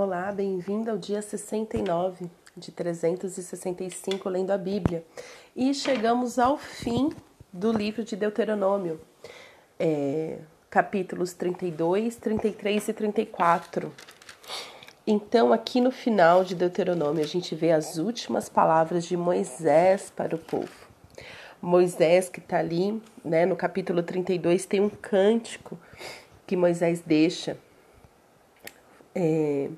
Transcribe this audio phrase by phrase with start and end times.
[0.00, 5.04] Olá, bem-vindo ao dia 69 de 365 lendo a Bíblia.
[5.56, 7.10] E chegamos ao fim
[7.52, 9.00] do livro de Deuteronômio,
[9.76, 10.38] é,
[10.70, 13.92] capítulos 32, 33 e 34.
[15.04, 20.36] Então, aqui no final de Deuteronômio, a gente vê as últimas palavras de Moisés para
[20.36, 20.88] o povo.
[21.60, 25.76] Moisés, que está ali, né, no capítulo 32, tem um cântico
[26.46, 27.58] que Moisés deixa
[29.12, 29.68] é,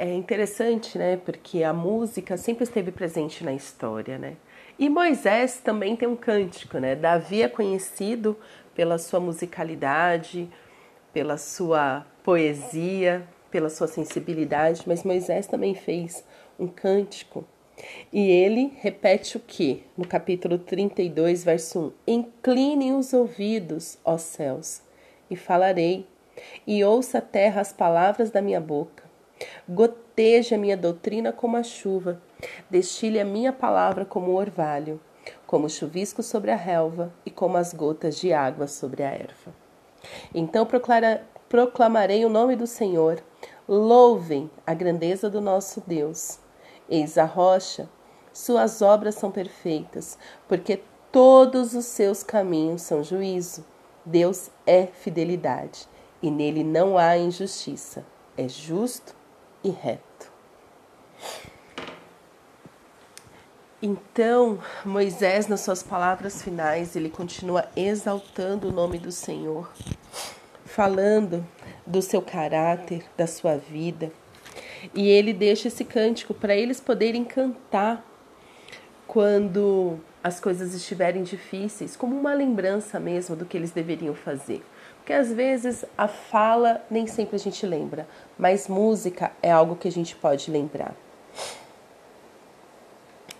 [0.00, 1.18] é interessante, né?
[1.18, 4.36] Porque a música sempre esteve presente na história, né?
[4.78, 6.96] E Moisés também tem um cântico, né?
[6.96, 8.34] Davi é conhecido
[8.74, 10.48] pela sua musicalidade,
[11.12, 16.24] pela sua poesia, pela sua sensibilidade, mas Moisés também fez
[16.58, 17.44] um cântico.
[18.10, 19.84] E ele repete o que?
[19.98, 24.80] No capítulo 32, verso 1: Incline os ouvidos, ó céus,
[25.30, 26.06] e falarei
[26.66, 28.99] e ouça a terra as palavras da minha boca.
[29.68, 32.20] Goteje a minha doutrina como a chuva,
[32.68, 35.00] destile a minha palavra como o orvalho,
[35.46, 39.54] como o chuvisco sobre a relva e como as gotas de água sobre a erva.
[40.34, 40.66] Então
[41.48, 43.22] proclamarei o nome do Senhor,
[43.68, 46.38] louvem a grandeza do nosso Deus.
[46.88, 47.88] Eis a rocha,
[48.32, 50.82] suas obras são perfeitas, porque
[51.12, 53.64] todos os seus caminhos são juízo.
[54.04, 55.86] Deus é fidelidade
[56.22, 58.04] e nele não há injustiça,
[58.36, 59.19] é justo
[59.62, 60.30] e reto.
[63.82, 69.72] Então, Moisés, nas suas palavras finais, ele continua exaltando o nome do Senhor,
[70.66, 71.46] falando
[71.86, 74.12] do seu caráter, da sua vida.
[74.94, 78.04] E ele deixa esse cântico para eles poderem cantar
[79.06, 84.62] quando as coisas estiverem difíceis, como uma lembrança mesmo do que eles deveriam fazer.
[85.10, 88.06] Porque às vezes a fala nem sempre a gente lembra,
[88.38, 90.94] mas música é algo que a gente pode lembrar.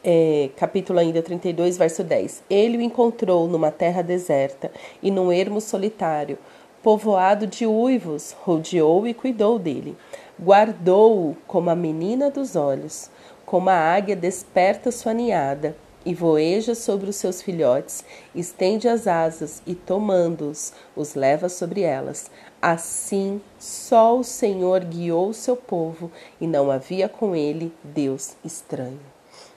[0.02, 2.42] É, capítulo ainda 32, verso 10.
[2.50, 6.38] Ele o encontrou numa terra deserta e num ermo solitário,
[6.82, 9.96] povoado de uivos, rodeou e cuidou dele.
[10.42, 13.08] Guardou-o como a menina dos olhos,
[13.46, 19.62] como a águia desperta sua ninhada e voeja sobre os seus filhotes, estende as asas
[19.66, 22.30] e, tomando-os, os leva sobre elas.
[22.60, 29.00] Assim, só o Senhor guiou o seu povo e não havia com ele Deus estranho.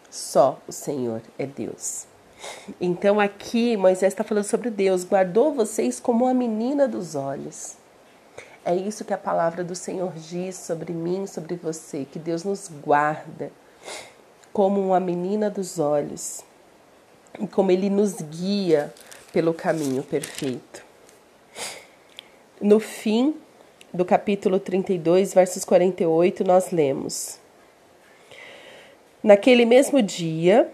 [0.10, 2.06] Só o Senhor é Deus.
[2.80, 7.78] Então, aqui Moisés está falando sobre Deus, guardou vocês como a menina dos olhos.
[8.66, 12.70] É isso que a palavra do Senhor diz sobre mim, sobre você, que Deus nos
[12.70, 13.52] guarda
[14.54, 16.44] como uma menina dos olhos
[17.40, 18.94] e como ele nos guia
[19.34, 20.86] pelo caminho perfeito.
[22.62, 23.36] No fim
[23.92, 27.40] do capítulo 32, versos 48, nós lemos:
[29.24, 30.72] Naquele mesmo dia,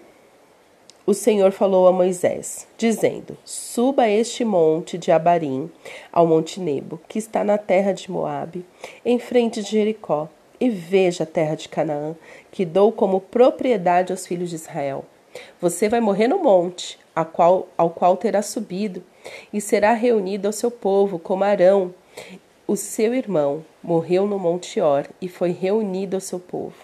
[1.06, 5.72] o Senhor falou a Moisés, dizendo: Suba este monte de Abarim
[6.12, 8.66] ao monte Nebo, que está na terra de Moabe,
[9.06, 12.16] em frente de Jericó e veja a terra de Canaã,
[12.52, 15.06] que dou como propriedade aos filhos de Israel.
[15.62, 19.04] Você vai morrer no monte, qual, ao qual terá subido,
[19.54, 21.94] e será reunido ao seu povo, como Arão,
[22.68, 26.76] o seu irmão, morreu no monte Or e foi reunido ao seu povo.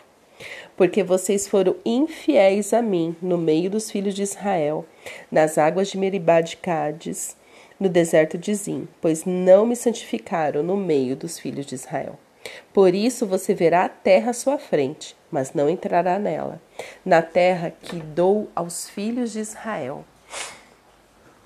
[0.75, 4.85] Porque vocês foram infiéis a mim no meio dos filhos de Israel,
[5.31, 7.37] nas águas de Meribá de Cádiz,
[7.79, 12.17] no deserto de Zim, pois não me santificaram no meio dos filhos de Israel.
[12.73, 16.61] Por isso você verá a terra à sua frente, mas não entrará nela,
[17.03, 20.06] na terra que dou aos filhos de Israel.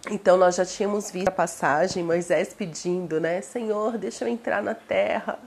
[0.10, 3.42] Então nós já tínhamos visto a passagem, Moisés pedindo, né?
[3.42, 5.38] Senhor, deixa eu entrar na terra.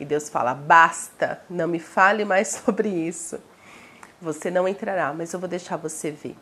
[0.00, 3.38] E Deus fala: basta, não me fale mais sobre isso.
[4.20, 6.36] Você não entrará, mas eu vou deixar você ver.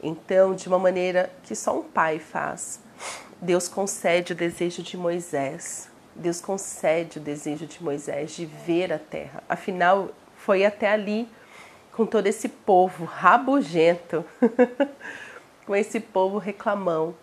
[0.00, 2.80] Então, de uma maneira que só um pai faz,
[3.40, 8.98] Deus concede o desejo de Moisés Deus concede o desejo de Moisés de ver a
[8.98, 9.42] terra.
[9.48, 11.28] Afinal, foi até ali
[11.92, 14.24] com todo esse povo rabugento,
[15.64, 17.14] com esse povo reclamão.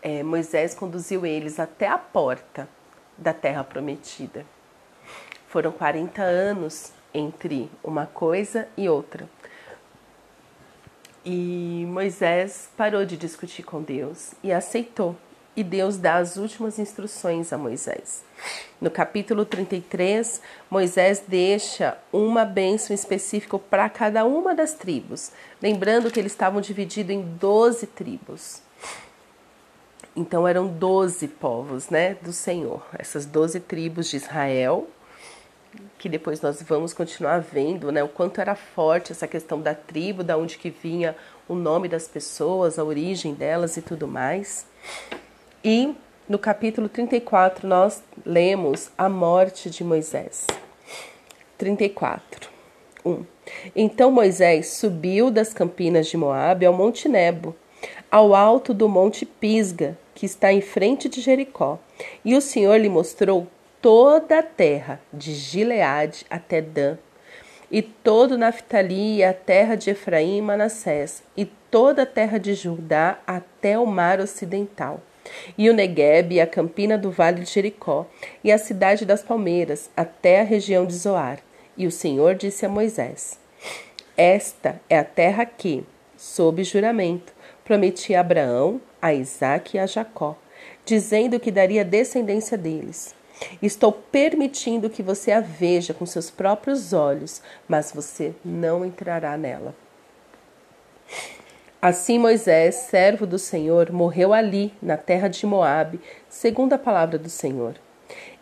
[0.00, 2.68] É, Moisés conduziu eles até a porta
[3.16, 4.46] da terra prometida.
[5.48, 9.28] Foram 40 anos entre uma coisa e outra.
[11.24, 15.16] E Moisés parou de discutir com Deus e aceitou
[15.58, 18.22] e Deus dá as últimas instruções a Moisés.
[18.80, 20.40] No capítulo 33,
[20.70, 27.12] Moisés deixa uma bênção específica para cada uma das tribos, lembrando que eles estavam divididos
[27.12, 28.62] em 12 tribos.
[30.14, 34.86] Então eram 12 povos, né, do Senhor, essas 12 tribos de Israel,
[35.98, 40.22] que depois nós vamos continuar vendo, né, o quanto era forte essa questão da tribo,
[40.22, 41.16] da onde que vinha
[41.48, 44.64] o nome das pessoas, a origem delas e tudo mais.
[45.64, 45.92] E
[46.28, 50.46] no capítulo 34 nós lemos a morte de Moisés.
[51.56, 52.48] 34.
[53.04, 53.24] 1.
[53.74, 57.56] Então Moisés subiu das campinas de Moabe ao Monte Nebo,
[58.08, 61.78] ao alto do Monte Pisga, que está em frente de Jericó.
[62.24, 63.48] E o Senhor lhe mostrou
[63.82, 66.98] toda a terra, de Gileade até Dan,
[67.70, 72.54] e todo Naftali e a terra de Efraim e Manassés, e toda a terra de
[72.54, 75.00] Judá até o mar ocidental,
[75.56, 78.06] e o Negueb a campina do vale de Jericó,
[78.42, 81.40] e a cidade das palmeiras, até a região de Zoar.
[81.76, 83.38] E o Senhor disse a Moisés:
[84.16, 85.84] Esta é a terra que,
[86.16, 87.32] sob juramento,
[87.64, 90.36] prometi a Abraão, a Isaque e a Jacó,
[90.84, 93.14] dizendo que daria descendência deles.
[93.62, 99.74] Estou permitindo que você a veja com seus próprios olhos, mas você não entrará nela.
[101.80, 107.28] Assim Moisés, servo do Senhor, morreu ali, na terra de Moabe, segundo a palavra do
[107.28, 107.76] Senhor.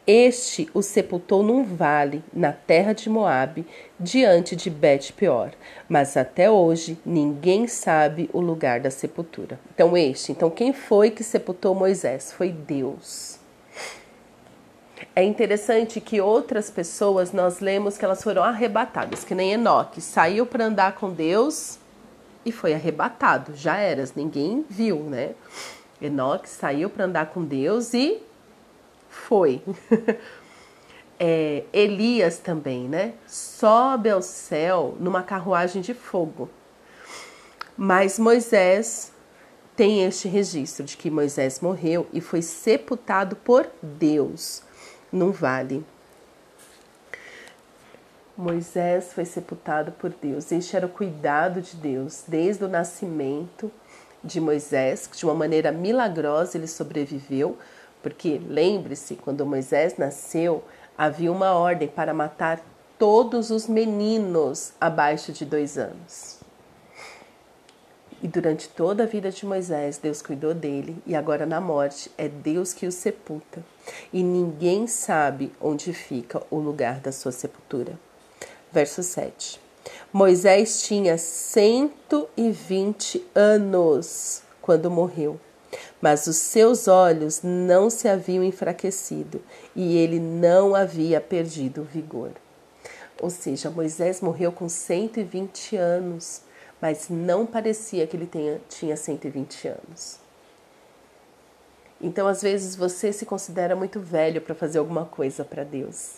[0.07, 3.67] Este o sepultou num vale, na terra de Moabe,
[4.01, 5.51] diante de Bet-peor.
[5.87, 9.61] Mas até hoje ninguém sabe o lugar da sepultura.
[9.75, 12.33] Então este, então quem foi que sepultou Moisés?
[12.33, 13.39] Foi Deus.
[15.15, 20.47] É interessante que outras pessoas nós lemos que elas foram arrebatadas, que nem Enoque, saiu
[20.47, 21.79] para andar com Deus
[22.47, 23.57] e foi arrebatado.
[23.57, 25.35] Já eras, ninguém viu, né?
[26.01, 28.23] Enoque saiu para andar com Deus e
[29.11, 29.61] foi.
[31.19, 33.15] é, Elias também, né?
[33.27, 36.49] Sobe ao céu numa carruagem de fogo.
[37.77, 39.13] Mas Moisés
[39.75, 44.63] tem este registro de que Moisés morreu e foi sepultado por Deus
[45.11, 45.85] num vale.
[48.37, 50.53] Moisés foi sepultado por Deus.
[50.53, 53.73] Este era o cuidado de Deus desde o nascimento
[54.23, 57.57] de Moisés, que de uma maneira milagrosa ele sobreviveu,
[58.03, 60.63] porque lembre-se, quando Moisés nasceu,
[60.99, 62.61] havia uma ordem para matar
[62.99, 66.41] todos os meninos abaixo de dois anos.
[68.23, 72.29] E durante toda a vida de Moisés, Deus cuidou dele, e agora na morte é
[72.29, 73.65] Deus que o sepulta.
[74.13, 77.99] E ninguém sabe onde fica o lugar da sua sepultura.
[78.73, 79.61] Verso 7.
[80.13, 85.39] Moisés tinha 120 anos quando morreu,
[86.01, 89.43] mas os seus olhos não se haviam enfraquecido
[89.75, 92.33] e ele não havia perdido o vigor.
[93.21, 96.43] Ou seja, Moisés morreu com 120 anos,
[96.81, 100.19] mas não parecia que ele tenha, tinha 120 anos.
[102.01, 106.17] Então, às vezes, você se considera muito velho para fazer alguma coisa para Deus.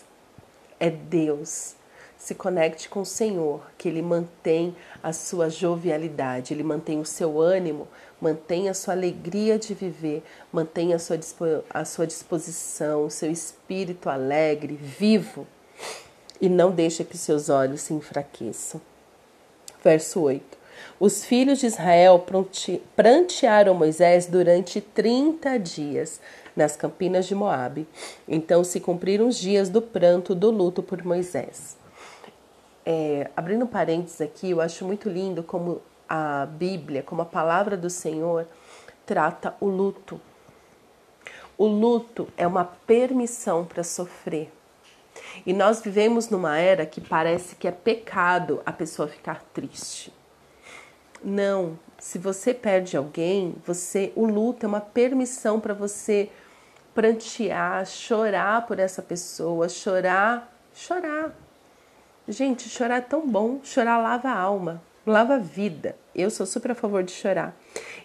[0.77, 1.75] É Deus
[2.19, 7.39] se conecte com o Senhor, que Ele mantém a sua jovialidade, Ele mantém o seu
[7.39, 7.87] ânimo,
[8.19, 10.21] mantém a sua alegria de viver,
[10.51, 11.17] mantém a sua,
[11.69, 15.47] a sua disposição, o seu espírito alegre, vivo,
[16.41, 18.81] e não deixe que seus olhos se enfraqueçam.
[19.81, 20.59] Verso 8.
[20.99, 22.25] Os filhos de Israel
[22.95, 26.19] prantearam Moisés durante 30 dias
[26.53, 27.87] nas campinas de Moabe.
[28.27, 31.78] Então se cumpriram os dias do pranto do luto por Moisés.
[32.91, 35.79] É, abrindo parênteses aqui, eu acho muito lindo como
[36.09, 38.47] a Bíblia, como a palavra do Senhor,
[39.05, 40.19] trata o luto.
[41.55, 44.51] O luto é uma permissão para sofrer.
[45.45, 50.11] E nós vivemos numa era que parece que é pecado a pessoa ficar triste.
[51.23, 56.31] Não, se você perde alguém, você o luto é uma permissão para você
[56.95, 61.35] prantear, chorar por essa pessoa, chorar, chorar,
[62.29, 63.59] Gente, chorar é tão bom.
[63.63, 65.95] Chorar lava a alma, lava a vida.
[66.13, 67.57] Eu sou super a favor de chorar.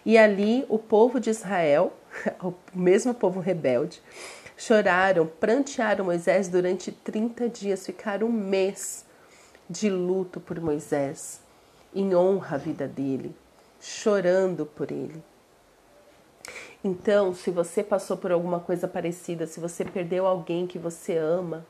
[0.03, 1.93] E ali o povo de Israel,
[2.41, 4.01] o mesmo povo rebelde,
[4.57, 9.05] choraram, prantearam Moisés durante 30 dias, ficaram um mês
[9.69, 11.39] de luto por Moisés,
[11.93, 13.35] em honra à vida dele,
[13.79, 15.23] chorando por ele.
[16.83, 21.63] Então, se você passou por alguma coisa parecida, se você perdeu alguém que você ama,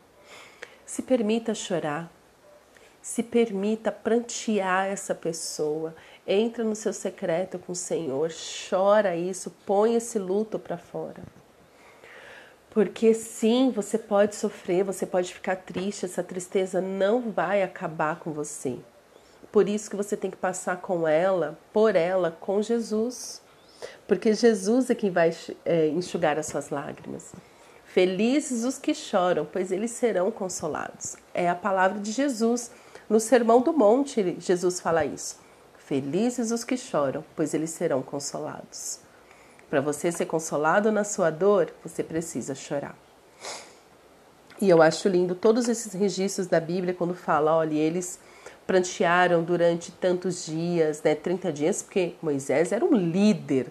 [0.86, 2.12] se permita chorar,
[3.06, 5.96] se permita prantear essa pessoa.
[6.26, 8.32] Entra no seu secreto com o Senhor,
[8.68, 11.22] chora isso, põe esse luto para fora.
[12.72, 18.34] Porque sim, você pode sofrer, você pode ficar triste, essa tristeza não vai acabar com
[18.34, 18.76] você.
[19.52, 23.40] Por isso que você tem que passar com ela, por ela, com Jesus.
[24.08, 25.32] Porque Jesus é quem vai
[25.64, 27.34] é, enxugar as suas lágrimas.
[27.86, 31.16] Felizes os que choram, pois eles serão consolados.
[31.36, 32.72] É a palavra de Jesus.
[33.10, 35.38] No Sermão do Monte, Jesus fala isso.
[35.78, 39.00] Felizes os que choram, pois eles serão consolados.
[39.70, 42.98] Para você ser consolado na sua dor, você precisa chorar.
[44.60, 48.20] E eu acho lindo todos esses registros da Bíblia quando fala, olha, eles
[48.66, 53.68] prantearam durante tantos dias, né, 30 dias, porque Moisés era um líder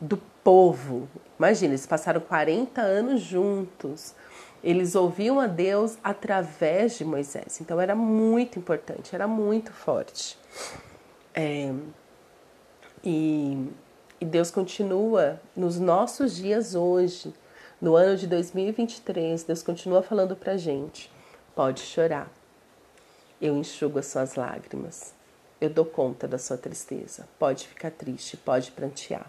[0.00, 1.08] do povo.
[1.38, 4.14] Imagina, eles passaram 40 anos juntos.
[4.62, 7.60] Eles ouviam a Deus através de Moisés.
[7.60, 10.38] Então era muito importante, era muito forte.
[11.34, 11.72] É,
[13.02, 13.68] e,
[14.20, 17.34] e Deus continua nos nossos dias hoje,
[17.80, 21.10] no ano de 2023, Deus continua falando pra gente:
[21.54, 22.30] pode chorar,
[23.40, 25.12] eu enxugo as suas lágrimas,
[25.60, 27.26] eu dou conta da sua tristeza.
[27.38, 29.28] Pode ficar triste, pode prantear.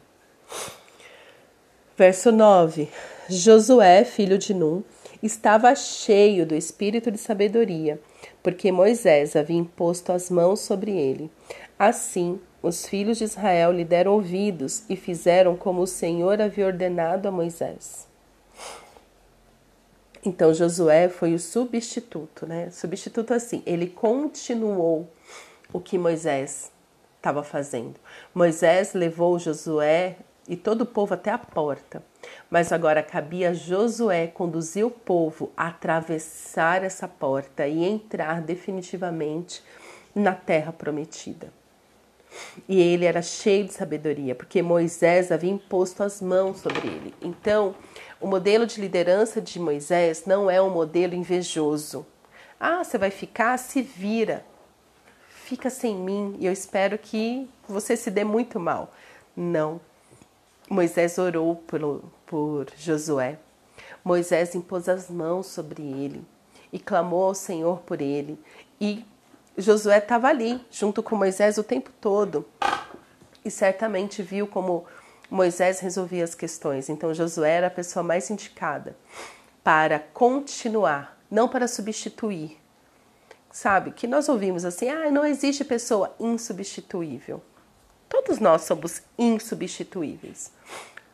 [1.98, 2.92] Verso 9:
[3.28, 4.84] Josué, filho de Num,
[5.24, 8.00] estava cheio do espírito de sabedoria,
[8.44, 11.32] porque Moisés havia imposto as mãos sobre ele.
[11.80, 17.28] Assim, os filhos de Israel lhe deram ouvidos e fizeram como o Senhor havia ordenado
[17.28, 18.08] a Moisés.
[20.26, 22.70] Então Josué foi o substituto, né?
[22.70, 25.10] Substituto assim, ele continuou
[25.72, 26.72] o que Moisés
[27.18, 27.96] estava fazendo.
[28.34, 32.04] Moisés levou Josué e todo o povo até a porta,
[32.50, 39.64] mas agora cabia a Josué conduzir o povo a atravessar essa porta e entrar definitivamente
[40.14, 41.52] na terra prometida.
[42.68, 47.14] E ele era cheio de sabedoria, porque Moisés havia imposto as mãos sobre ele.
[47.22, 47.76] Então,
[48.20, 52.06] o modelo de liderança de Moisés não é um modelo invejoso.
[52.60, 54.46] Ah, você vai ficar, se vira.
[55.30, 58.94] Fica sem mim e eu espero que você se dê muito mal.
[59.36, 59.82] Não.
[60.70, 63.38] Moisés orou por, por Josué.
[64.04, 66.26] Moisés impôs as mãos sobre ele
[66.72, 68.40] e clamou ao Senhor por ele.
[68.80, 69.06] E
[69.58, 72.46] Josué estava ali, junto com Moisés o tempo todo,
[73.46, 74.86] e certamente viu como
[75.30, 76.90] Moisés resolvia as questões.
[76.90, 78.96] Então Josué era a pessoa mais indicada
[79.64, 82.60] para continuar, não para substituir.
[83.52, 87.42] Sabe, que nós ouvimos assim: ah, não existe pessoa insubstituível.
[88.24, 90.52] Todos nós somos insubstituíveis.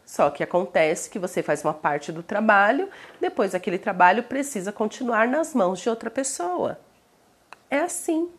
[0.06, 2.90] Só que acontece que você faz uma parte do trabalho,
[3.20, 6.80] depois aquele trabalho precisa continuar nas mãos de outra pessoa.
[7.70, 8.30] É assim.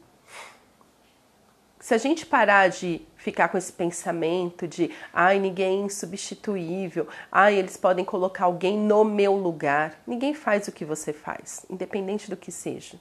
[1.79, 7.55] Se a gente parar de ficar com esse pensamento de ai, ninguém é insubstituível, ai,
[7.55, 10.01] eles podem colocar alguém no meu lugar.
[10.07, 12.99] Ninguém faz o que você faz, independente do que seja,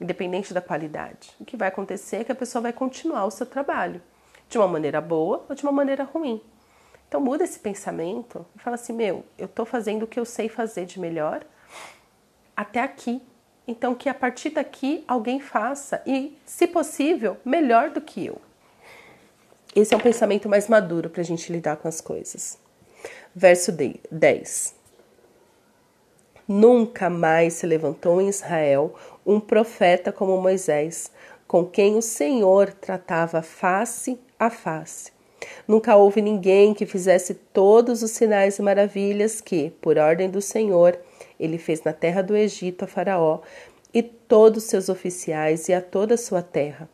[0.00, 1.30] independente da qualidade.
[1.40, 4.02] O que vai acontecer é que a pessoa vai continuar o seu trabalho,
[4.48, 6.40] de uma maneira boa ou de uma maneira ruim.
[7.08, 10.48] Então muda esse pensamento e fala assim: meu, eu estou fazendo o que eu sei
[10.48, 11.44] fazer de melhor
[12.56, 13.22] até aqui.
[13.66, 18.40] Então, que a partir daqui alguém faça e, se possível, melhor do que eu.
[19.76, 22.58] Esse é um pensamento mais maduro para a gente lidar com as coisas.
[23.34, 24.74] Verso 10:
[26.48, 31.12] Nunca mais se levantou em Israel um profeta como Moisés,
[31.46, 35.12] com quem o Senhor tratava face a face.
[35.66, 40.98] Nunca houve ninguém que fizesse todos os sinais e maravilhas que, por ordem do Senhor,
[41.38, 43.40] ele fez na terra do Egito a Faraó
[43.92, 46.88] e todos seus oficiais e a toda a sua terra.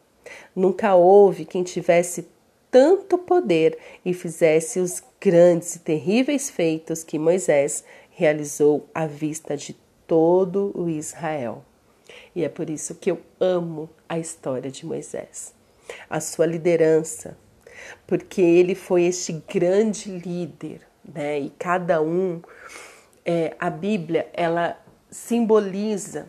[0.54, 2.28] Nunca houve quem tivesse
[2.70, 9.76] tanto poder e fizesse os grandes e terríveis feitos que Moisés realizou à vista de
[10.06, 11.64] todo o Israel.
[12.34, 15.54] E é por isso que eu amo a história de Moisés,
[16.08, 17.36] a sua liderança,
[18.06, 21.38] porque ele foi este grande líder, né?
[21.40, 22.40] E cada um
[23.24, 24.78] é, a Bíblia, ela
[25.10, 26.26] simboliza,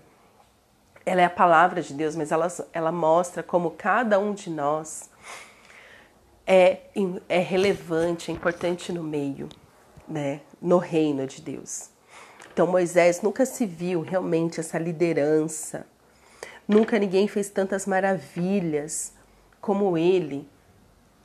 [1.05, 5.09] ela é a palavra de Deus, mas ela, ela mostra como cada um de nós
[6.47, 6.79] é,
[7.27, 9.50] é relevante, é importante no meio,
[10.07, 11.89] né, no reino de Deus.
[12.53, 15.85] Então Moisés nunca se viu realmente essa liderança,
[16.67, 19.13] nunca ninguém fez tantas maravilhas
[19.65, 20.48] como ele.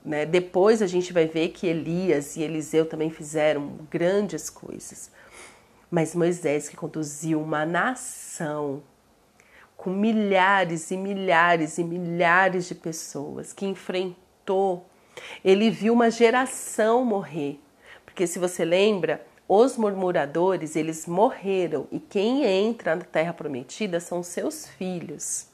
[0.03, 0.25] Né?
[0.25, 5.11] Depois a gente vai ver que Elias e Eliseu também fizeram grandes coisas.
[5.91, 8.83] Mas Moisés, que conduziu uma nação
[9.77, 14.87] com milhares e milhares e milhares de pessoas, que enfrentou,
[15.45, 17.61] ele viu uma geração morrer.
[18.07, 24.23] Porque se você lembra, os murmuradores, eles morreram e quem entra na terra prometida são
[24.23, 25.50] seus filhos.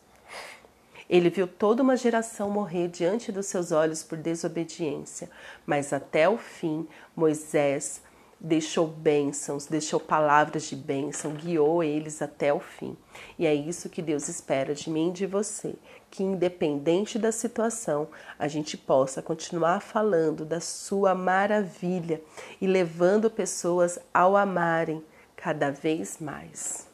[1.08, 5.30] Ele viu toda uma geração morrer diante dos seus olhos por desobediência,
[5.64, 8.02] mas até o fim Moisés
[8.38, 12.96] deixou bênçãos, deixou palavras de bênção, guiou eles até o fim.
[13.38, 15.74] E é isso que Deus espera de mim e de você,
[16.10, 18.08] que independente da situação,
[18.38, 22.20] a gente possa continuar falando da sua maravilha
[22.60, 25.02] e levando pessoas ao amarem
[25.34, 26.86] cada vez mais.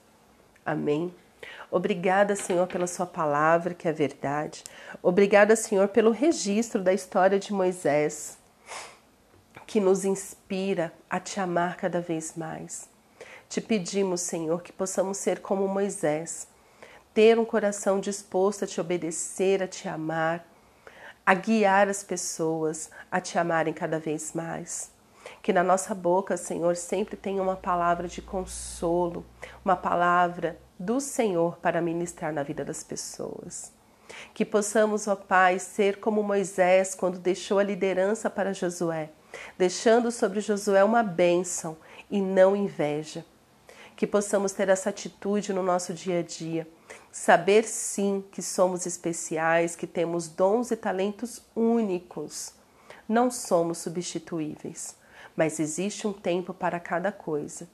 [0.65, 1.13] Amém.
[1.73, 4.63] Obrigada, Senhor, pela Sua palavra, que é verdade.
[5.03, 8.37] Obrigada, Senhor, pelo registro da história de Moisés
[9.67, 12.91] que nos inspira a te amar cada vez mais.
[13.49, 16.47] Te pedimos, Senhor, que possamos ser como Moisés,
[17.15, 20.47] ter um coração disposto a te obedecer, a te amar,
[21.25, 24.91] a guiar as pessoas a te amarem cada vez mais.
[25.43, 29.27] Que na nossa boca, Senhor, sempre tenha uma palavra de consolo,
[29.65, 33.73] uma palavra do Senhor para ministrar na vida das pessoas.
[34.33, 39.11] Que possamos, ó Pai, ser como Moisés quando deixou a liderança para Josué
[39.57, 41.77] deixando sobre Josué uma bênção
[42.11, 43.25] e não inveja.
[43.97, 46.67] Que possamos ter essa atitude no nosso dia a dia,
[47.11, 52.55] saber sim que somos especiais, que temos dons e talentos únicos.
[53.09, 54.97] Não somos substituíveis,
[55.37, 57.69] mas existe um tempo para cada coisa.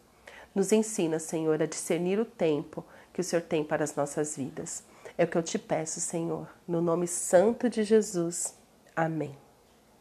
[0.54, 4.82] Nos ensina, Senhor, a discernir o tempo que o Senhor tem para as nossas vidas.
[5.16, 8.54] É o que eu te peço, Senhor, no nome santo de Jesus.
[8.94, 9.48] Amém.